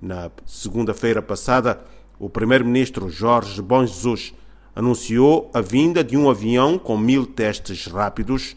Na 0.00 0.30
segunda-feira 0.44 1.22
passada, 1.22 1.80
o 2.18 2.28
primeiro-ministro 2.28 3.08
Jorge 3.08 3.62
Bom 3.62 3.84
Jesus 3.86 4.34
anunciou 4.74 5.50
a 5.54 5.62
vinda 5.62 6.04
de 6.04 6.16
um 6.16 6.28
avião 6.28 6.78
com 6.78 6.98
mil 6.98 7.24
testes 7.24 7.86
rápidos, 7.86 8.54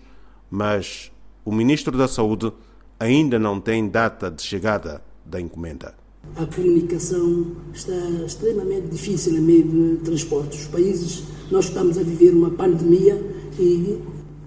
mas 0.52 1.12
o 1.46 1.52
ministro 1.52 1.98
da 1.98 2.10
Saúde 2.10 2.52
ainda 3.00 3.40
não 3.40 3.62
tem 3.62 3.88
data 3.88 4.30
de 4.30 4.42
chegada 4.42 5.02
da 5.26 5.40
encomenda. 5.40 5.94
A 6.36 6.46
comunicação 6.46 7.56
está 7.74 7.94
extremamente 8.26 8.88
difícil 8.90 9.38
em 9.38 9.42
meio 9.42 9.64
de 9.64 9.98
transportes. 10.04 10.62
Os 10.62 10.68
países, 10.68 11.24
nós 11.50 11.66
estamos 11.66 11.98
a 11.98 12.04
viver 12.04 12.32
uma 12.32 12.50
pandemia 12.50 13.16
e 13.58 13.98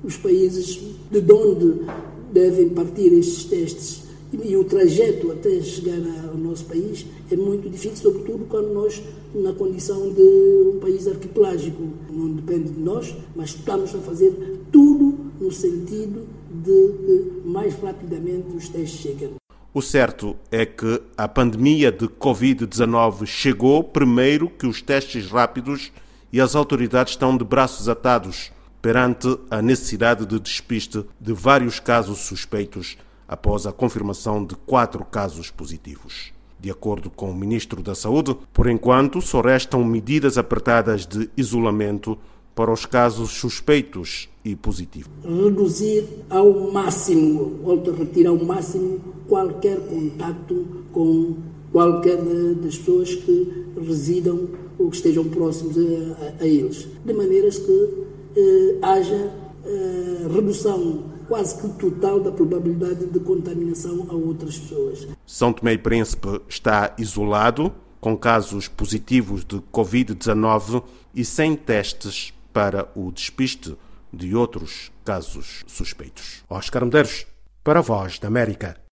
os 0.04 0.18
países 0.18 0.78
de 1.10 1.32
onde 1.32 1.86
devem 2.30 2.68
partir 2.68 3.12
estes 3.14 3.44
testes 3.44 4.02
e 4.32 4.56
o 4.56 4.64
trajeto 4.64 5.30
até 5.30 5.60
chegar 5.60 6.00
ao 6.28 6.36
nosso 6.36 6.64
país 6.64 7.06
é 7.30 7.36
muito 7.36 7.68
difícil, 7.68 8.10
sobretudo 8.10 8.46
quando 8.46 8.72
nós, 8.72 9.02
na 9.34 9.52
condição 9.52 10.10
de 10.12 10.22
um 10.22 10.78
país 10.80 11.06
arquipelágico, 11.06 11.82
não 12.10 12.32
depende 12.32 12.70
de 12.70 12.80
nós, 12.80 13.14
mas 13.36 13.50
estamos 13.50 13.94
a 13.94 13.98
fazer 13.98 14.32
tudo 14.70 15.18
no 15.38 15.50
sentido 15.52 16.26
de 16.50 16.92
que 17.04 17.48
mais 17.48 17.74
rapidamente 17.74 18.56
os 18.56 18.68
testes 18.68 19.00
cheguem. 19.00 19.34
O 19.74 19.80
certo 19.80 20.36
é 20.50 20.66
que 20.66 21.00
a 21.16 21.26
pandemia 21.26 21.90
de 21.90 22.06
Covid-19 22.06 23.26
chegou 23.26 23.82
primeiro 23.82 24.50
que 24.50 24.66
os 24.66 24.82
testes 24.82 25.30
rápidos 25.30 25.90
e 26.32 26.40
as 26.40 26.54
autoridades 26.54 27.14
estão 27.14 27.36
de 27.36 27.44
braços 27.44 27.88
atados 27.88 28.50
perante 28.82 29.38
a 29.50 29.62
necessidade 29.62 30.26
de 30.26 30.38
despiste 30.40 31.04
de 31.20 31.32
vários 31.32 31.78
casos 31.78 32.18
suspeitos 32.18 32.98
após 33.32 33.66
a 33.66 33.72
confirmação 33.72 34.44
de 34.44 34.54
quatro 34.54 35.02
casos 35.06 35.50
positivos. 35.50 36.32
De 36.60 36.70
acordo 36.70 37.08
com 37.08 37.30
o 37.30 37.34
Ministro 37.34 37.82
da 37.82 37.94
Saúde, 37.94 38.36
por 38.52 38.68
enquanto 38.68 39.22
só 39.22 39.40
restam 39.40 39.82
medidas 39.82 40.36
apertadas 40.36 41.06
de 41.06 41.30
isolamento 41.34 42.18
para 42.54 42.70
os 42.70 42.84
casos 42.84 43.30
suspeitos 43.30 44.28
e 44.44 44.54
positivos. 44.54 45.10
Reduzir 45.24 46.04
ao 46.28 46.70
máximo, 46.70 47.58
volto 47.64 47.90
a 47.90 47.94
retirar 47.94 48.30
ao 48.30 48.44
máximo, 48.44 49.00
qualquer 49.26 49.80
contato 49.80 50.84
com 50.92 51.36
qualquer 51.72 52.18
das 52.18 52.76
pessoas 52.76 53.14
que 53.14 53.64
residam 53.80 54.46
ou 54.78 54.90
que 54.90 54.96
estejam 54.96 55.24
próximos 55.24 55.78
a, 55.78 55.80
a, 55.80 56.44
a 56.44 56.46
eles, 56.46 56.86
de 57.02 57.12
maneiras 57.14 57.56
que 57.56 57.88
eh, 58.36 58.76
haja 58.82 59.32
eh, 59.64 60.01
redução 60.28 61.04
quase 61.28 61.60
que 61.60 61.68
total 61.78 62.20
da 62.20 62.30
probabilidade 62.30 63.06
de 63.06 63.20
contaminação 63.20 64.06
a 64.10 64.14
outras 64.14 64.58
pessoas. 64.58 65.06
São 65.26 65.52
Tomé 65.52 65.74
e 65.74 65.78
Príncipe 65.78 66.40
está 66.48 66.94
isolado, 66.98 67.72
com 68.00 68.16
casos 68.16 68.66
positivos 68.68 69.44
de 69.44 69.56
Covid-19 69.72 70.82
e 71.14 71.24
sem 71.24 71.54
testes 71.54 72.34
para 72.52 72.88
o 72.94 73.10
despiste 73.12 73.76
de 74.12 74.34
outros 74.34 74.90
casos 75.04 75.64
suspeitos. 75.66 76.42
Oscar 76.50 76.84
Medeiros, 76.84 77.26
para 77.64 77.78
a 77.78 77.82
Voz 77.82 78.18
da 78.18 78.28
América. 78.28 78.76